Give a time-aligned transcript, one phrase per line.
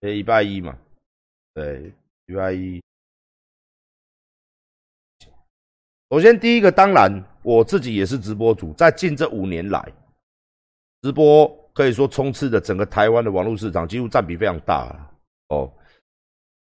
[0.00, 0.78] 诶，礼拜一嘛，
[1.54, 1.92] 对，
[2.26, 2.80] 礼拜一。
[6.10, 9.92] 首先第一个，当然我自己也是直播主，在近这五年来，
[11.02, 15.10] 直播可以说充斥着整个台湾的网络市场，几乎占比非常大
[15.48, 15.70] 哦。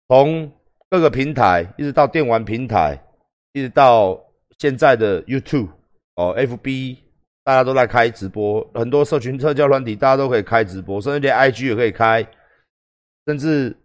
[0.08, 0.50] 从
[0.90, 3.04] 各个平台，一直到电玩平台，
[3.54, 4.24] 一直到
[4.60, 5.70] 现在的 YouTube
[6.16, 7.00] 哦，FB，
[7.44, 12.24] 大家都在开直播，很多社群社交软体大家都可以开直播，甚至连 IG 也可以开，
[13.26, 13.76] 甚至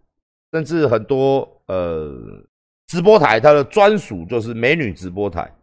[0.52, 2.44] 甚至很多呃
[2.86, 5.54] 直播台，它的专属就是美女直播台。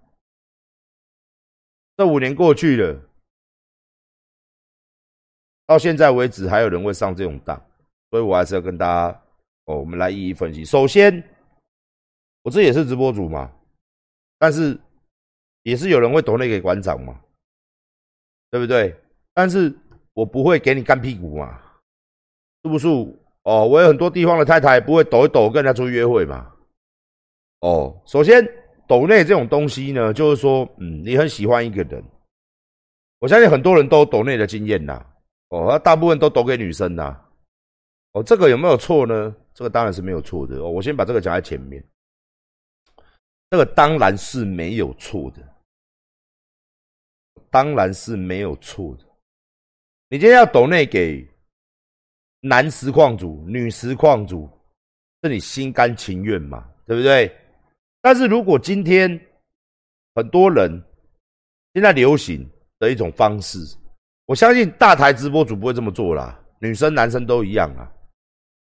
[1.96, 3.02] 这五年过去了，
[5.66, 7.58] 到现在为止还有人会上这种当，
[8.12, 9.24] 所以我还是要跟大家
[9.66, 10.64] 哦，我们来一一分析。
[10.64, 11.24] 首先，
[12.44, 13.52] 我这也是直播主嘛，
[14.40, 14.80] 但是
[15.64, 17.20] 也是有人会抖那给馆长嘛，
[18.50, 18.96] 对不对？
[19.34, 19.76] 但是
[20.14, 21.62] 我不会给你干屁股嘛，
[22.64, 22.88] 是不是？
[23.48, 26.52] 哦，我有很多地方的太太不会抖一抖跟人家出去约会嘛。
[27.62, 28.46] 哦，首先
[28.86, 32.04] 抖内这种东西呢，就是说，嗯，你很喜欢一个人，
[33.20, 35.02] 我相信很多人都抖内的经验呐。
[35.48, 37.18] 哦，大部分都抖给女生呐。
[38.12, 39.34] 哦，这个有没有错呢？
[39.54, 40.58] 这个当然是没有错的。
[40.58, 41.82] 哦，我先把这个讲在前面。
[43.50, 45.42] 这个当然是没有错的，
[47.50, 49.06] 当然是没有错的。
[50.10, 51.26] 你今天要抖内给
[52.42, 54.50] 男实况主、女实况主，
[55.24, 56.66] 是你心甘情愿嘛？
[56.86, 57.36] 对不对？
[58.02, 59.20] 但是如果今天
[60.16, 60.82] 很多人
[61.74, 62.50] 现在流行
[62.80, 63.60] 的一种方式，
[64.26, 67.92] 我相信大台直播主不会这么做啦，女生男生都一样啊。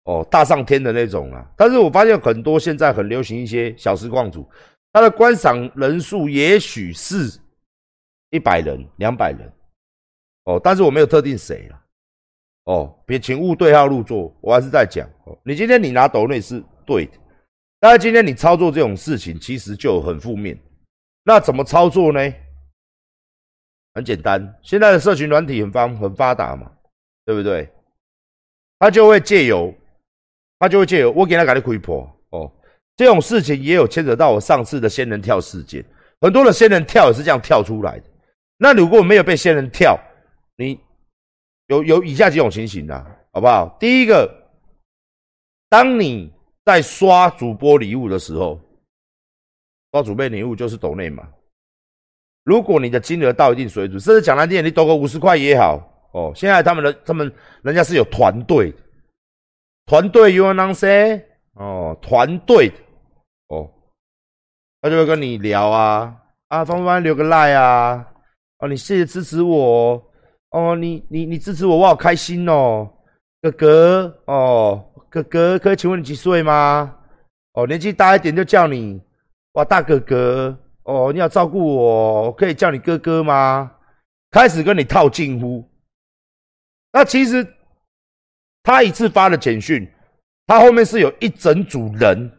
[0.06, 1.50] 哦，大上天的那种啊。
[1.58, 4.50] 但是我发现很多现在很流行一些小实况主。
[4.92, 7.40] 他的观赏人数也许是
[8.30, 9.52] 一百人、两百人，
[10.44, 11.83] 哦，但是我没有特定谁了，
[12.66, 17.12] 哦，别请勿对号入座，我还是在讲，哦，你今天你拿斗内是对的，
[17.80, 20.58] 但是今天你操作这种事情其实就很负面，
[21.24, 22.20] 那怎么操作呢？
[23.96, 26.72] 很简单，现在的社群软体很方很发达嘛，
[27.26, 27.70] 对不对？
[28.80, 29.74] 他就会借由，
[30.58, 32.52] 他就会借由我给他搞的亏破，哦。
[32.96, 35.84] 这种事情也有牵扯到我上次的仙人跳事件，
[36.22, 38.06] 很多的仙人跳也是这样跳出来的。
[38.58, 40.00] 那如果没有被仙人跳，
[40.56, 40.80] 你
[41.74, 43.76] 有有以下几种情形啊，好不好？
[43.80, 44.30] 第一个，
[45.70, 46.32] 当你
[46.66, 48.60] 在刷主播礼物的时候，
[49.92, 51.28] 刷主播礼物就是抖内嘛。
[52.44, 55.80] 如果你的金额到一定水准，甚至讲难听点，你抖个五十块也好
[56.12, 56.32] 哦。
[56.36, 58.74] 现在他们的他们人家是有团队，
[59.86, 61.22] 团队 you n say？
[61.54, 62.72] 哦，团队
[63.48, 63.72] 哦，
[64.82, 66.16] 他就会跟你聊啊
[66.50, 68.06] 啊，方不方便留个赖啊？
[68.60, 70.04] 哦，你谢谢支持我哦，
[70.54, 72.90] 哦你你你支持我，我好开心哦，
[73.42, 76.96] 哥哥哦，哥哥，可以请问你几岁吗？
[77.54, 79.02] 哦，年纪大一点就叫你
[79.54, 83.72] 哇大哥哥哦，你要照顾我，可以叫你哥哥吗？
[84.32, 85.64] 开始跟你套近乎，
[86.92, 87.46] 那其实
[88.64, 89.90] 他一次发了简讯。
[90.46, 92.30] 他后面是有一整组人，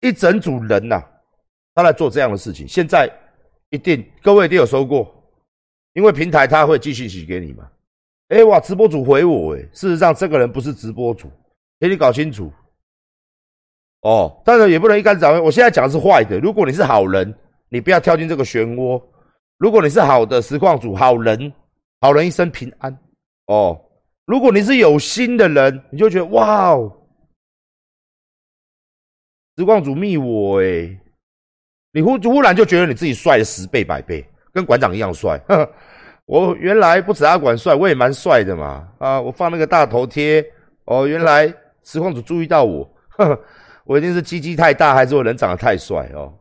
[0.00, 1.00] 一整组人呐，
[1.74, 2.66] 他来做这样的事情。
[2.66, 3.08] 现在
[3.68, 5.19] 一定各位一定有收过，
[5.92, 7.68] 因为平台他会继续洗给你嘛。
[8.28, 11.30] 哎哇，直播主回我哎，事实上这个人不是直播主，
[11.78, 12.52] 给你搞清楚。
[14.02, 15.42] 哦，当然也不能一竿子打翻。
[15.42, 17.34] 我现在讲的是坏的，如果你是好人，
[17.68, 19.02] 你不要跳进这个漩涡。
[19.58, 21.52] 如果你是好的实况主，好人，
[22.00, 22.98] 好人一生平安。
[23.46, 23.86] 哦。
[24.26, 26.96] 如果你是有心的人，你就觉得哇哦，
[29.56, 30.96] 实况主密我哎，
[31.92, 35.40] 你忽忽然就觉得你自己帅了十倍百倍，跟馆长一样帅。
[36.26, 38.88] 我原来不止阿馆帅，我也蛮帅的嘛。
[38.98, 40.44] 啊，我放那个大头贴
[40.84, 41.52] 哦，原来
[41.82, 42.88] 实况主注意到我，
[43.84, 46.32] 我一定是鸡鸡太大，还是我人长得太帅哦？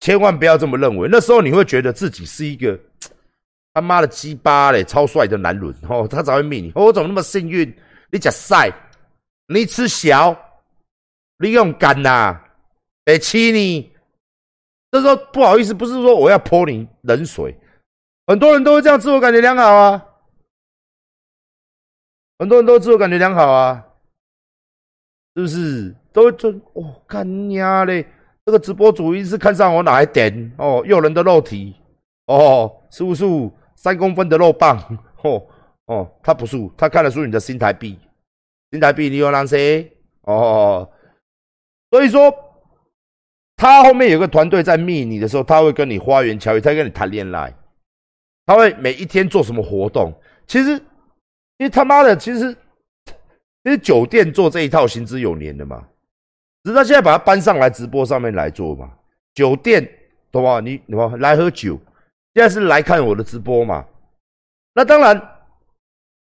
[0.00, 2.78] 千万不要这么认为，那时候你会觉得自己是一个。
[3.72, 6.72] 他妈的鸡巴嘞，超帅的男人哦，他才会命你。
[6.74, 7.72] 我怎么那么幸运？
[8.10, 8.68] 你假晒，
[9.46, 10.36] 你吃小，
[11.38, 12.36] 你用干呐？
[13.04, 13.92] 哎，气你。
[14.90, 17.56] 这时候不好意思，不是说我要泼你冷水，
[18.26, 20.06] 很多人都会这样自我感觉良好啊。
[22.38, 23.86] 很多人都自我感觉良好啊，
[25.36, 25.94] 是不是？
[26.12, 28.04] 都都哦，干娘嘞！
[28.44, 30.52] 这个直播主一是看上我哪一点？
[30.58, 31.76] 哦，诱人的肉体
[32.26, 33.24] 哦，是不是？
[33.76, 34.76] 三公分的肉棒，
[35.22, 35.46] 哦
[35.86, 37.98] 哦，他不是，他看得出你的新台币，
[38.72, 39.90] 新台币你有哪些？
[40.22, 40.90] 哦，
[41.90, 42.32] 所以说，
[43.60, 47.54] 他后面有个团队在密你的时候，他会跟你花言巧语，他跟你谈恋爱，
[48.46, 50.10] 他会每一天做什么活动？
[50.46, 50.70] 其实，
[51.58, 52.56] 因为他妈的，其实
[53.62, 55.86] 其实酒店做这一套行之有年的嘛，
[56.64, 58.90] 只是他现在把它搬上来直播上面来做嘛。
[59.34, 59.86] 酒店
[60.32, 60.58] 懂吗？
[60.60, 61.18] 你懂吗？
[61.18, 61.78] 来喝酒，
[62.32, 63.84] 现在是来看我的直播嘛？
[64.72, 65.20] 那当然，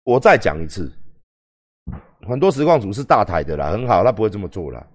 [0.03, 0.91] 我再讲一次，
[2.27, 4.85] 很多实况组是大台的啦，很好，他不会这么做啦。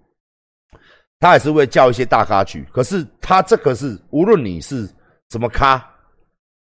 [1.21, 4.89] 他还是会叫一些大咖去，可是他这个是无论你是
[5.31, 5.79] 什么咖，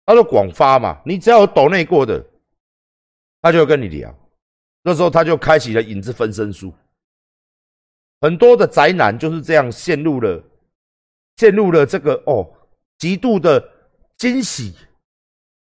[0.04, 2.24] 他说广发嘛，你只要有抖内过的，
[3.42, 4.12] 他就会跟你聊。
[4.82, 6.72] 那时候他就开启了影子分身术，
[8.20, 10.42] 很多的宅男就是这样陷入了，
[11.36, 12.48] 陷入了这个哦
[12.98, 13.62] 极度的
[14.16, 14.74] 惊喜，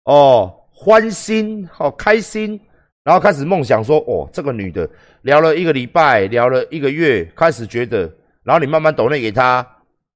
[0.04, 2.60] 哦欢心，好开心，
[3.04, 4.88] 然后开始梦想说哦这个女的
[5.22, 8.14] 聊了一个礼拜，聊了一个月，开始觉得，
[8.48, 9.62] 然后你慢慢抖内给他，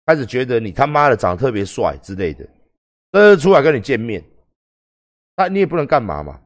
[0.06, 2.48] 开始觉得你他妈的长得特别帅之类的，
[3.12, 4.24] 呃出来跟你见面，
[5.36, 6.42] 那你也不能干嘛嘛。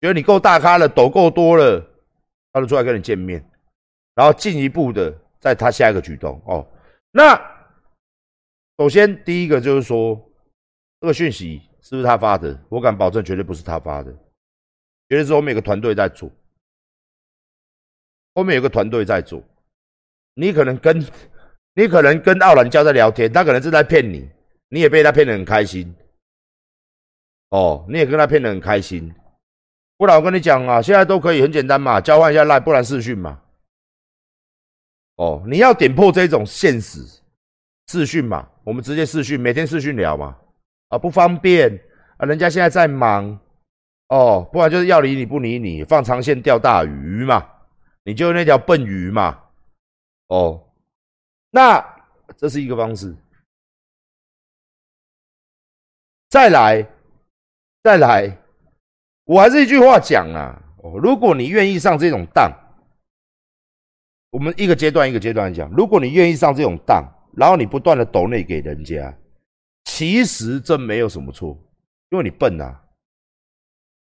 [0.00, 1.84] 觉得你够大咖了，抖够多了，
[2.52, 3.44] 他就出来跟你见面，
[4.14, 6.64] 然后进一步的在他下一个举动哦。
[7.10, 7.36] 那
[8.78, 10.14] 首先第一个就是说，
[11.00, 12.56] 这个讯息是不是他发的？
[12.68, 14.12] 我敢保证，绝对不是他发的，
[15.08, 16.30] 绝对是后面有个团队在做，
[18.36, 19.42] 后面有个团队在做。
[20.34, 21.04] 你可能跟，
[21.74, 24.28] 你可能跟奥兰教在聊天，他可能是在骗你，
[24.68, 25.94] 你也被他骗得很开心。
[27.50, 29.14] 哦，你也跟他骗得很开心。
[29.98, 33.40] 不然我跟你讲啊，现在都可以很简单嘛，交换一下赖，不然视讯嘛。
[35.16, 37.00] 哦，你要点破这种现实，
[37.88, 40.36] 视讯嘛，我们直接视讯，每天视讯聊嘛。
[40.88, 41.78] 啊，不方便
[42.16, 43.38] 啊，人家现在在忙。
[44.08, 47.46] 哦，不然就是要理你不理你，放长线钓大鱼嘛，
[48.04, 49.38] 你就那条笨鱼嘛。
[50.28, 50.62] 哦，
[51.50, 51.84] 那
[52.36, 53.14] 这是一个方式。
[56.28, 56.86] 再来，
[57.82, 58.38] 再来。
[59.24, 62.50] 我还是一句话讲啊，哦，如果你愿意上这种当，
[64.30, 67.04] 我们一个阶段一个阶段讲，如果你愿意上这种当，
[67.36, 69.16] 然后你不断的抖内给人家，
[69.84, 71.56] 其实这没有什么错，
[72.10, 72.80] 因为你笨呐，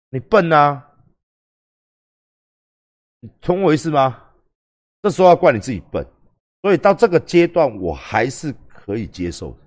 [0.08, 0.82] 你笨呐，
[3.20, 4.23] 你懂我意思吗？
[5.04, 6.02] 这时候要怪你自己笨，
[6.62, 9.58] 所以到这个阶段我还是可以接受的。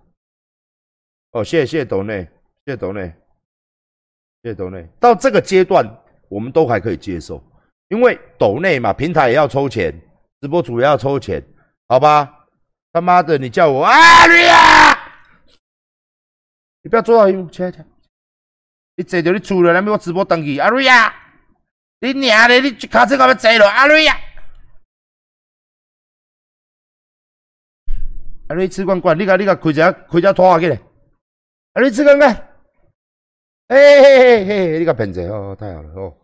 [1.34, 2.24] 哦，谢谢谢谢抖内，
[2.66, 3.14] 谢谢抖内。
[4.42, 5.86] 谢谢抖内到这个阶段，
[6.28, 7.44] 我们都还可以接受，
[7.90, 9.94] 因为抖内嘛，平台也要抽钱，
[10.42, 11.44] 直播主也要抽钱，
[11.88, 12.48] 好吧？
[12.92, 14.98] 他妈的，你叫我阿瑞亚，
[16.82, 17.72] 你不要坐到荧幕前，
[18.96, 21.14] 你坐到你厝了，来俾我直播登记，阿瑞亚，
[22.00, 24.18] 你娘的，你卡车干要坐了，阿瑞亚，
[28.50, 30.80] 阿瑞吃罐罐，你个你个开只开只拖下去嘞，
[31.74, 32.30] 阿瑞吃罐罐。
[33.68, 36.18] 哎嘿嘿嘿，你个骗子哦，太好了哦！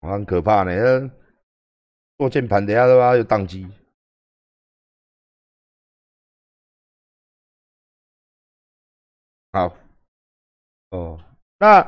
[0.00, 1.10] 很可怕呢，
[2.18, 3.66] 做键盘等下的话又宕机。
[9.52, 9.76] 好，
[10.92, 11.18] 哦，
[11.58, 11.82] 那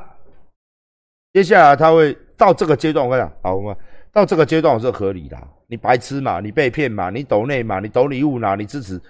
[1.32, 3.76] 接下来他会到这个阶段，我跟你讲，好吗？
[4.10, 5.36] 到这个阶段我是合理的，
[5.66, 9.00] 你白痴嘛，你被骗嘛，你抖内嘛，你抖礼物嘛，你支持，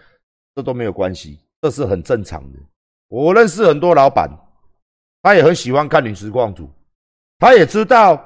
[0.55, 2.58] 这都没有关系，这是很正常的。
[3.08, 4.29] 我认识很多老板，
[5.22, 6.69] 他也很喜欢看女实况组，
[7.39, 8.19] 他也知道，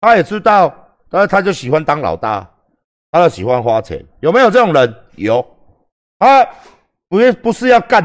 [0.00, 0.74] 他也知道，
[1.08, 2.50] 但是他就喜欢当老大，
[3.12, 4.94] 他就喜欢花钱，有没有这种人？
[5.16, 5.46] 有，
[6.18, 6.44] 他
[7.08, 8.02] 不是不是要干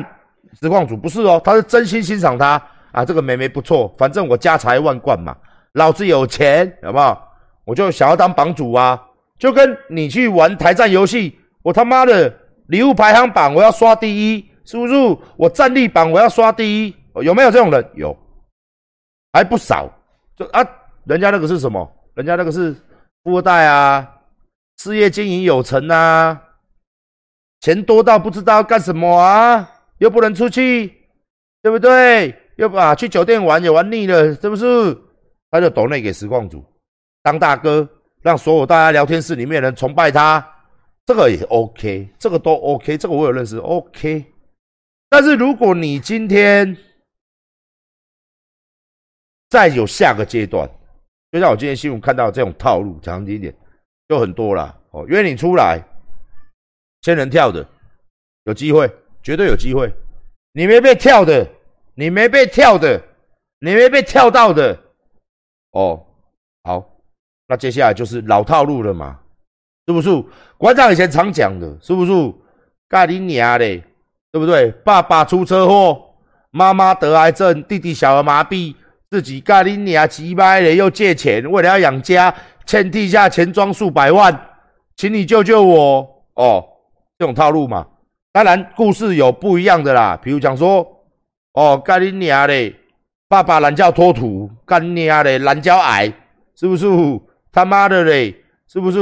[0.60, 5.36] 实况组，不是哦，他是真心欣赏他啊，这个妹妹不错，反正我家财万贯嘛。
[5.74, 7.28] 老子有钱，好不好？
[7.66, 9.02] 我就想要当榜主啊！
[9.40, 12.32] 就跟你去玩台战游戏，我他妈的
[12.68, 14.94] 礼物排行榜我要刷第一，是不是？
[15.36, 17.84] 我战力榜我要刷第一，有没有这种人？
[17.96, 18.16] 有，
[19.32, 19.90] 还不少。
[20.36, 20.64] 就啊，
[21.06, 21.92] 人家那个是什么？
[22.14, 22.76] 人家那个是
[23.24, 24.08] 富二代啊，
[24.78, 26.40] 事业经营有成啊，
[27.62, 29.68] 钱多到不知道干什么啊，
[30.04, 30.94] 又不能出去，
[31.62, 32.38] 对不对？
[32.58, 34.66] 又把去酒店玩也玩腻了，是不是？
[35.50, 36.62] 他就抖内给实况组
[37.22, 37.88] 当大哥，
[38.22, 40.46] 让所有大家聊天室里面人崇拜他，
[41.06, 44.26] 这个也 OK，这个都 OK，这个我有认识 OK。
[45.08, 46.76] 但是如果你今天
[49.50, 50.70] 再有下个阶段，
[51.32, 53.56] 就像我今天新闻看到这种套路，讲一点
[54.10, 55.06] 就很多了哦。
[55.08, 55.82] 约你出来，
[57.04, 57.66] 千人跳的，
[58.44, 58.92] 有机会，
[59.24, 59.92] 绝对有机会。
[60.52, 61.48] 你没被跳的，
[61.96, 63.02] 你没被跳的，
[63.60, 64.78] 你没被跳到的。
[65.72, 66.06] 哦，
[66.64, 66.86] 好，
[67.48, 69.20] 那接下来就是老套路了嘛。
[69.88, 70.10] 是不是？
[70.58, 72.12] 馆长以前常讲的，是不是？
[72.88, 73.84] 干你娘嘞，
[74.32, 74.72] 对不对？
[74.84, 76.14] 爸爸出车祸，
[76.52, 78.76] 妈妈得癌症，弟弟小儿麻痹，
[79.10, 82.34] 自己干你娘急掰嘞，又借钱，为了要养家，
[82.66, 84.50] 欠地下钱庄数百万，
[84.96, 86.64] 请你救救我哦！
[87.18, 87.88] 这种套路嘛。
[88.34, 90.20] 当然，故事有不一样的啦。
[90.22, 91.06] 比如讲说，
[91.54, 92.76] 哦，干你娘嘞，
[93.30, 96.12] 爸爸懒觉脱土，干你娘嘞，懒觉癌，
[96.56, 96.88] 是不是？
[97.52, 98.36] 他妈的嘞，
[98.68, 99.00] 是不是？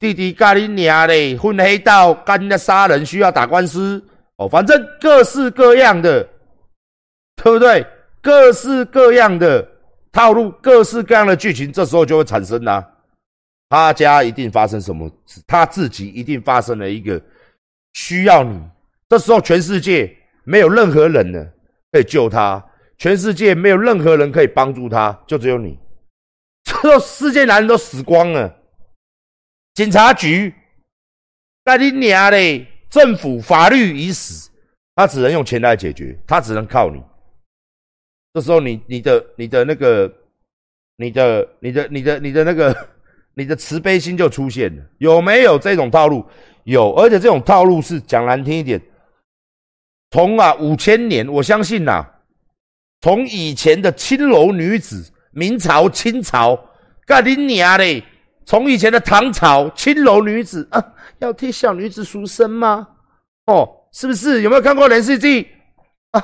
[0.00, 4.04] 弟弟干你娘嘞，混黑道，干人家杀人需要打官司
[4.38, 6.28] 哦，反正各式各样的，
[7.36, 7.86] 对不对？
[8.20, 9.64] 各式各样的
[10.10, 12.84] 套路，各式各样的剧情，这时候就会产生啦。
[13.68, 15.08] 他家一定发生什么？
[15.46, 17.20] 他自己一定发生了一个
[17.94, 18.60] 需要你。
[19.08, 21.44] 这时候全世界没有任何人呢
[21.90, 22.62] 可以救他，
[22.98, 25.78] 全世界没有任何人可以帮助他，就只有你。
[26.64, 28.60] 这时候世界男人都死光了。
[29.74, 30.54] 警察局，
[31.64, 32.66] 那你娘嘞！
[32.90, 34.48] 政府法律已死，
[34.94, 37.02] 他只能用钱来解决，他只能靠你。
[38.32, 40.12] 这时候，你、你的、你的那个、
[40.96, 42.88] 你的、你的、你的、你的那个、
[43.34, 44.82] 你的慈悲心就出现了。
[44.98, 46.24] 有没有这种套路？
[46.64, 48.80] 有，而且这种套路是讲难听一点，
[50.10, 52.04] 从啊五千年，我相信呐，
[53.00, 56.58] 从以前的青楼女子，明朝、清朝，
[57.06, 58.02] 干你娘嘞！
[58.46, 62.86] 从以前的唐朝青楼女子啊，要替小女子赎身吗？
[63.46, 64.42] 哦，是不是？
[64.42, 65.48] 有没有看过《连续剧
[66.10, 66.22] 啊？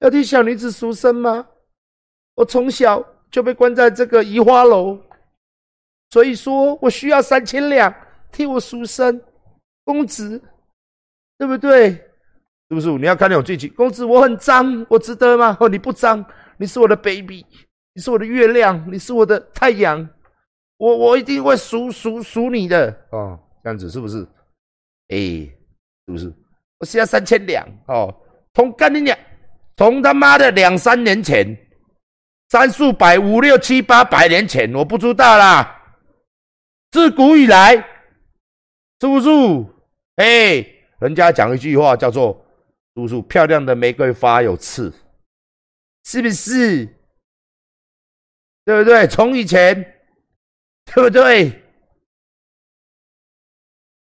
[0.00, 1.46] 要替小女子赎身吗？
[2.34, 4.98] 我从小就被关在这个移花楼，
[6.10, 7.94] 所以说我需要三千两
[8.32, 9.20] 替我赎身，
[9.88, 10.38] 公子，
[11.38, 11.92] 对不对？
[12.68, 12.90] 是不是？
[12.98, 15.56] 你要看那种剧情，公子我很脏，我值得吗？
[15.58, 16.22] 哦，你不脏，
[16.58, 17.42] 你是我的 baby，
[17.94, 20.06] 你是我的月亮，你是我的太阳。
[20.76, 24.18] 我我一定会赎赎赎你的哦，这样子是不是？
[25.08, 26.30] 哎，是不是？
[26.80, 28.14] 我现在三千两哦，
[28.52, 29.18] 从干你娘，
[29.78, 31.56] 从他妈的两三年前，
[32.50, 35.76] 三数百五六七八百年前，我不知道啦。
[36.90, 37.74] 自古以来，
[39.00, 39.30] 是不是？
[40.18, 40.64] 哎，
[41.00, 42.44] 人家讲一句话叫做
[42.94, 44.92] “叔叔漂亮的玫瑰花有刺”，
[46.06, 46.86] 是不是？
[48.64, 49.06] 对不对？
[49.08, 49.94] 从以前。
[50.94, 51.52] 对不对？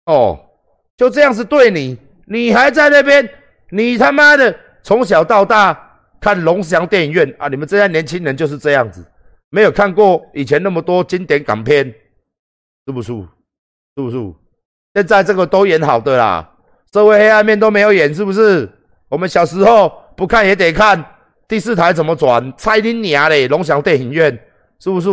[0.05, 0.49] 哦，
[0.97, 1.95] 就这样子对你，
[2.25, 3.29] 你还在那边，
[3.69, 7.47] 你他妈的从小到大看龙翔电影院啊！
[7.47, 9.05] 你们这些年轻人就是这样子，
[9.49, 11.85] 没有看过以前那么多经典港片，
[12.87, 13.13] 是不是？
[13.95, 14.17] 是不是？
[14.93, 16.47] 现在这个都演好的啦，
[16.91, 18.69] 社会黑暗面都没有演，是不是？
[19.09, 21.03] 我们小时候不看也得看，
[21.47, 22.53] 第四台怎么转？
[22.57, 23.47] 猜你娘嘞！
[23.47, 24.31] 龙翔电影院
[24.79, 25.09] 是不是？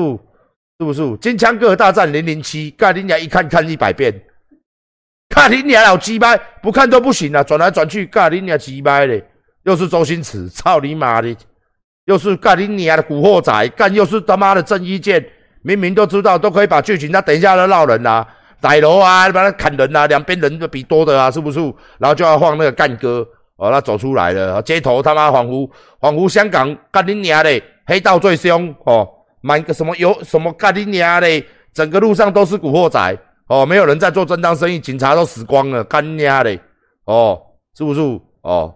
[0.79, 2.71] 是不是金枪哥大战零零七？
[2.71, 4.11] 看你娘一看看一百遍，
[5.29, 7.43] 看你娘老鸡掰，不看都不行啊！
[7.43, 9.23] 转来转去，看你娘鸡掰嘞！
[9.65, 11.37] 又是周星驰，操你妈的！
[12.07, 15.23] 又是干你娘的古惑仔，干又是他妈的郑伊健，
[15.61, 18.27] 明明都知道都可以把剧情，那等一下都闹人啊，
[18.61, 21.61] 歹楼啊，把他砍人啊，两边人都比多的啊，是不是？
[21.99, 23.27] 然后就要放那个干哥
[23.57, 29.09] 哦，他走出来了，街头他妈恍惚恍惚，香港干你娘的黑道最凶哦！
[29.43, 31.43] 满个什么有什么干你娘嘞！
[31.73, 36.61] 整个路上都是古惑仔哦，没有人在做正当生意，警察都死光了，干你娘嘞！
[37.05, 37.41] 哦，
[37.75, 38.01] 是不是？
[38.43, 38.75] 哦，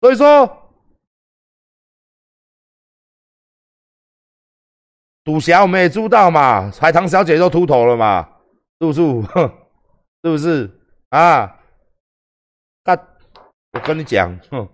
[0.00, 0.59] 所以说，
[5.30, 8.28] 赌侠我们也知道嘛，海棠小姐都秃头了嘛，
[8.80, 9.00] 是不是？
[10.24, 10.68] 是不是？
[11.10, 11.56] 啊？
[12.82, 12.98] 干，
[13.70, 14.68] 我跟你讲，哼，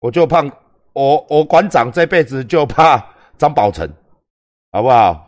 [0.00, 0.44] 我就怕。
[0.92, 3.88] 我我馆长这辈子就怕张宝成，
[4.72, 5.24] 好不好？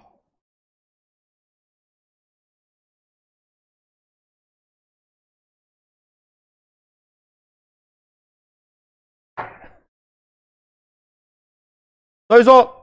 [12.29, 12.80] 所以说，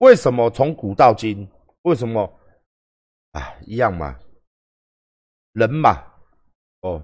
[0.00, 1.48] 为什么从古到今，
[1.82, 2.22] 为什么
[3.32, 4.18] 啊一样嘛？
[5.52, 6.04] 人嘛，
[6.80, 7.02] 哦，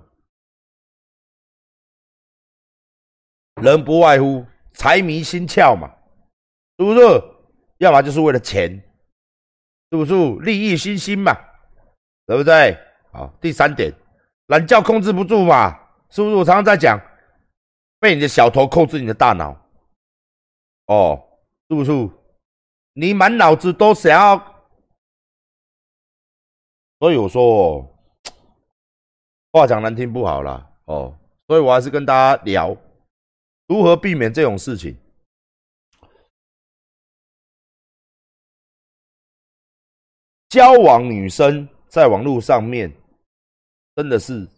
[3.63, 4.45] 人不外乎。
[4.73, 5.89] 财迷心窍嘛，
[6.79, 7.01] 是不是？
[7.79, 8.71] 要么就是为了钱，
[9.91, 10.13] 是不是？
[10.45, 11.35] 利益熏心嘛，
[12.27, 12.79] 对不对？
[13.11, 13.91] 好，第三点，
[14.49, 15.73] 懒觉控制不住嘛，
[16.11, 16.37] 是不是？
[16.37, 17.01] 我常常在讲，
[17.99, 19.53] 被你的小头控制你的大脑，
[20.89, 21.27] 哦，
[21.71, 21.91] 是不是？
[22.99, 24.65] 你满脑子都想要，
[26.99, 27.95] 所以我说，
[29.53, 31.15] 话讲难听不好啦，哦，
[31.47, 32.75] 所以我还是跟大家聊。
[33.67, 34.97] 如何避免这种事情？
[40.49, 42.91] 交往女生在网络上面
[43.95, 44.49] 真的是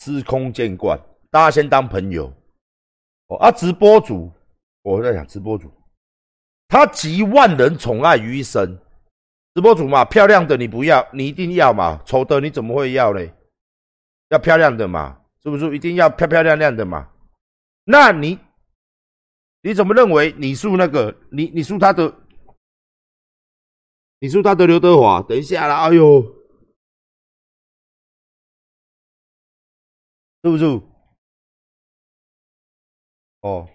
[0.00, 2.30] 司空见惯，大家先当朋友。
[3.28, 4.30] 哦啊，直播主，
[4.82, 5.72] 我在讲直播主，
[6.68, 8.78] 他集万人宠爱于一身。
[9.54, 13.32] 直播主嘛，漂亮的你不要，你一定要嘛，丑的你怎么会要嘞？
[14.30, 15.76] 要漂亮的嘛，是不是？
[15.76, 17.08] 一定要漂漂亮亮的嘛？
[17.84, 18.36] 那你
[19.60, 21.16] 你怎么认为你输那个？
[21.30, 22.12] 你你输他的？
[24.18, 25.22] 你输他的刘德华？
[25.22, 26.20] 等一下啦，哎呦，
[30.42, 30.64] 是不是？
[33.42, 33.68] 哦，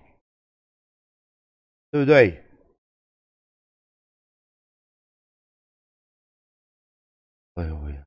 [1.92, 2.49] 对不对？
[7.60, 8.04] 哎呦喂，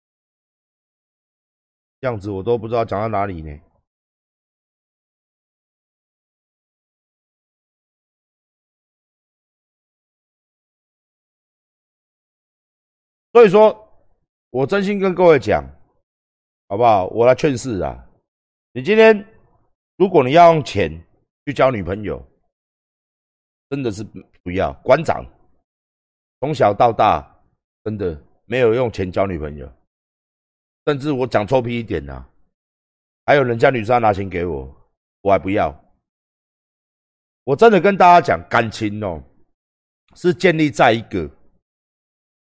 [2.00, 3.60] 这样子我都不知道讲到哪里呢。
[13.32, 13.76] 所以说，
[14.48, 15.62] 我真心跟各位讲，
[16.68, 17.06] 好不好？
[17.08, 18.08] 我来劝世啊！
[18.72, 19.14] 你今天
[19.96, 20.90] 如果你要用钱
[21.44, 22.26] 去交女朋友，
[23.68, 24.02] 真的是
[24.42, 24.72] 不要。
[24.82, 25.22] 馆长
[26.40, 27.44] 从小到大，
[27.84, 28.31] 真的。
[28.52, 29.66] 没有用钱交女朋友，
[30.84, 32.22] 甚至我讲臭屁一点呐，
[33.24, 34.90] 还有人家女生拿钱给我，
[35.22, 35.74] 我还不要。
[37.44, 39.24] 我真的跟大家讲，感情哦，
[40.14, 41.26] 是建立在一个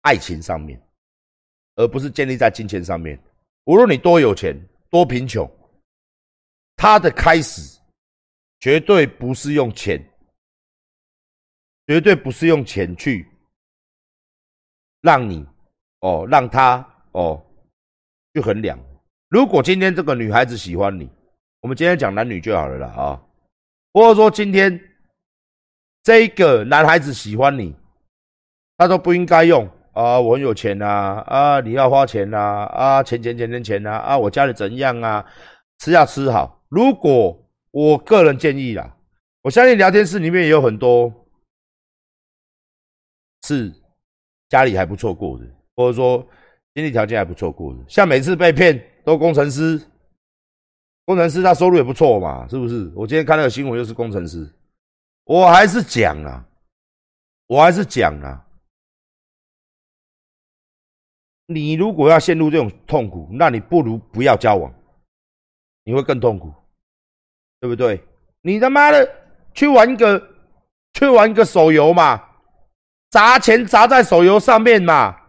[0.04, 0.82] 爱情上面，
[1.76, 3.22] 而不是建立在金钱上面。
[3.66, 4.56] 无论你多有钱、
[4.90, 5.46] 多贫穷，
[6.78, 7.82] 他的开始
[8.62, 10.02] 绝对不是用钱，
[11.86, 13.28] 绝对不是用钱去
[15.02, 15.46] 让你。
[16.02, 17.44] 哦，让他哦
[18.34, 18.78] 去衡量。
[19.30, 21.10] 如果今天这个女孩子喜欢你，
[21.62, 23.22] 我们今天讲男女就好了啦啊。
[23.94, 24.80] 或者说今天
[26.04, 27.76] 这个男孩子喜欢你，
[28.78, 30.86] 他都不应该用啊，我很有钱呐
[31.26, 35.26] 啊，你要花钱呐啊，钱钱钱钱钱呐啊，我家里怎样啊，
[35.80, 36.64] 吃要吃好。
[36.70, 37.36] 如果
[37.72, 38.96] 我个人建议啦，
[39.42, 41.12] 我相信聊天室里面也有很多
[43.44, 43.74] 是
[44.50, 45.57] 家里还不错过的。
[45.78, 46.28] 或者说
[46.74, 49.80] 经济条件还不错过，像每次被骗都工程师，
[51.06, 52.92] 工程师他收入也不错嘛，是不是？
[52.96, 54.52] 我今天看那个新闻又是工程师，
[55.24, 56.44] 我还是讲啊，
[57.46, 58.44] 我还是讲啊，
[61.46, 64.74] 你如果要陷入这种痛苦，那你不如不要交往，
[65.84, 66.52] 你会更痛苦，
[67.60, 68.04] 对不对？
[68.42, 69.08] 你他妈的
[69.54, 70.36] 去玩个
[70.94, 72.20] 去玩个手游嘛，
[73.12, 75.27] 砸钱砸在手游上面嘛。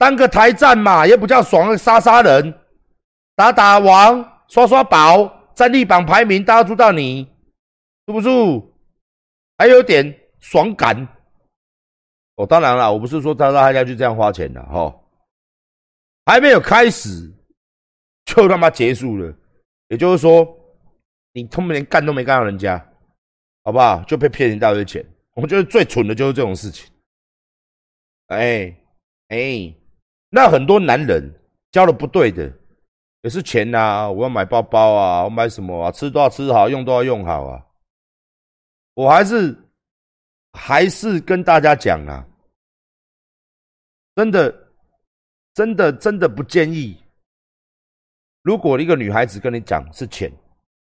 [0.00, 2.58] 当个台战嘛，也不叫爽，杀杀人，
[3.36, 7.24] 打打王，刷刷宝，战力榜排名，大家知道你，
[8.06, 8.28] 是不是？
[9.58, 11.06] 还有点爽感。
[12.36, 14.90] 哦，当然了，我不是说他大家就这样花钱的哈，
[16.24, 17.30] 还没有开始，
[18.24, 19.30] 就他妈结束了。
[19.88, 20.48] 也就是说，
[21.34, 22.82] 你他妈连干都没干到人家，
[23.64, 24.02] 好不好？
[24.04, 25.04] 就被骗一大堆钱。
[25.34, 26.90] 我觉得最蠢的就是这种事情。
[28.28, 28.74] 哎，
[29.28, 29.74] 哎。
[30.30, 31.28] 那很多男人
[31.72, 32.50] 交了不对的，
[33.22, 37.66] 也是钱呐，我要买包包啊，我买什么啊，吃都要吃好，用都要用好啊。
[38.94, 39.56] 我还是
[40.52, 42.24] 还是跟大家讲啊，
[44.14, 44.54] 真的，
[45.52, 46.96] 真的，真的不建议。
[48.42, 50.32] 如果一个女孩子跟你讲是钱，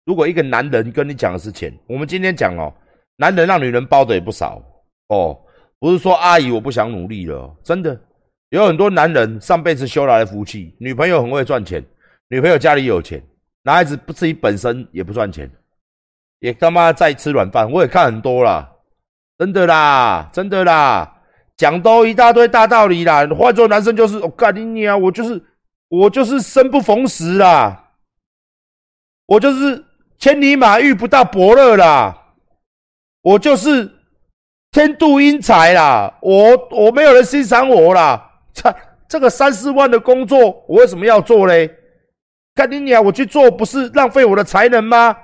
[0.04, 2.73] 如果一个男人跟你讲的是钱，我们今天讲哦，
[3.15, 4.62] 男人让女人包的也不少
[5.08, 5.39] 哦，
[5.80, 7.99] 不是说阿姨我不想努力了，真的。
[8.49, 11.83] 有很多男人上辈子修来的福气，女朋友很会赚钱，
[12.29, 13.23] 女朋友家里有钱，
[13.63, 15.49] 男孩子不自己本身也不赚钱，
[16.39, 17.71] 也他妈在吃软饭。
[17.71, 18.67] 我也看很多啦，
[19.38, 21.21] 真的啦，真的啦，
[21.57, 23.27] 讲都一大堆大道理啦。
[23.27, 25.39] 换做男生就是，我干你娘，我就是
[25.88, 27.91] 我就是生不逢时啦，
[29.27, 29.85] 我就是
[30.17, 32.33] 千里马遇不到伯乐啦，
[33.21, 33.91] 我就是
[34.71, 38.25] 天妒英才啦，我我没有人欣赏我啦。
[38.53, 38.75] 这
[39.07, 41.69] 这个三四万的工作，我为什么要做嘞？
[42.55, 45.15] 干你娘，我去做不是浪费我的才能吗？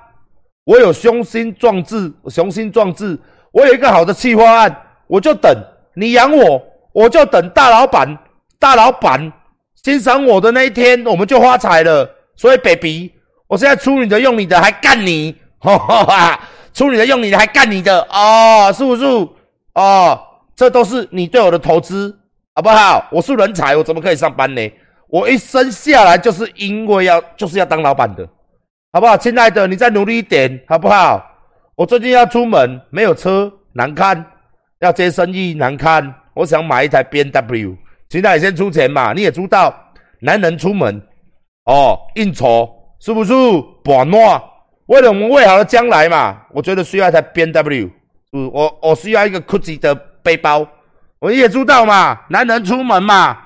[0.64, 3.18] 我有雄心壮志，雄心壮志，
[3.52, 4.74] 我有一个好的计划案，
[5.06, 5.54] 我就等
[5.94, 6.62] 你养我，
[6.92, 8.18] 我就等大老板，
[8.58, 9.32] 大老板
[9.84, 12.10] 欣赏我的那一天，我们就发财了。
[12.34, 13.12] 所以，baby，
[13.46, 16.40] 我现在出你的用你的，还干你，哈哈，
[16.74, 19.04] 出你的用你的，还干你的，哦，是不是？
[19.74, 20.20] 哦，
[20.56, 22.18] 这都是你对我的投资。
[22.56, 23.06] 好不好？
[23.12, 24.72] 我是人才，我怎么可以上班呢？
[25.08, 28.26] 我一生下来就是因为要就是要当老板的，
[28.94, 29.14] 好不好？
[29.14, 31.22] 亲爱的，你再努力一点，好不好？
[31.74, 34.16] 我最近要出门，没有车，难看；
[34.80, 36.14] 要接生意，难看。
[36.32, 37.76] 我想买一台 B N W，
[38.08, 39.74] 现在先出钱嘛，你也知道，
[40.20, 40.98] 男人出门
[41.66, 42.66] 哦应酬
[43.00, 43.34] 是不是
[43.84, 44.42] 把暖？
[44.86, 47.90] 为了我们未好的将来嘛，我觉得需要一台 B M W，
[48.50, 50.66] 我我需要一个 Gucci 的背包，
[51.18, 53.36] 我也知道嘛，男人出门嘛，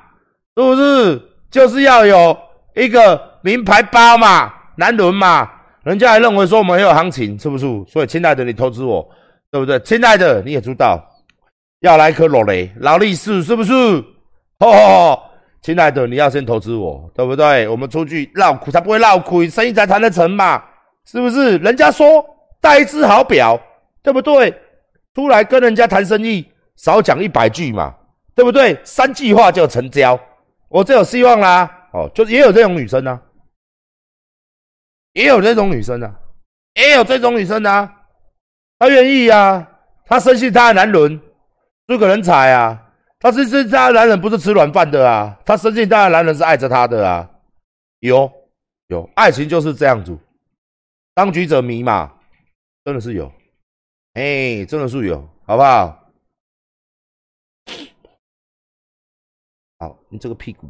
[0.57, 2.37] 是不是就是要有
[2.75, 5.51] 一个名牌包嘛，男人嘛。
[5.83, 7.65] 人家还认为说我们很有行情，是不是？
[7.89, 9.09] 所以，亲爱的，你投资我，
[9.51, 9.81] 对不对？
[9.81, 11.03] 亲爱的，你也知道
[11.81, 13.73] 要来颗老雷、劳力士，是不是？
[14.59, 15.23] 吼吼吼，
[15.63, 17.67] 亲爱的，你要先投资我，对不对？
[17.67, 20.63] 我们出去闹苦才不会闹苦，生意才谈得成嘛，
[21.07, 21.57] 是不是？
[21.57, 22.23] 人家说
[22.61, 23.59] 带一只好表，
[24.03, 24.55] 对不对？
[25.15, 26.47] 出来跟人家谈生意，
[26.83, 27.95] 少讲一百句嘛，
[28.35, 28.81] 对不对？
[28.85, 30.19] 三句话就成交，
[30.69, 31.89] 我就有希望啦。
[31.93, 33.21] 哦，就也有这种女生呢。
[35.13, 36.15] 也有这种女生啊，
[36.75, 38.07] 也有这种女生啊，
[38.79, 39.69] 她愿意啊，
[40.07, 41.21] 她深信她的男人
[41.89, 42.81] 是个人才啊，
[43.19, 47.29] 她是是她的男人不是吃软饭的啊，她深信她的男人是爱着她的啊，
[47.99, 48.31] 有
[48.87, 50.17] 有，爱情就是这样子，
[51.13, 52.11] 当局者迷嘛，
[52.85, 53.31] 真的是有，
[54.15, 56.00] 哎，真的是有，好不好？
[59.81, 60.69] 好，你这个屁股。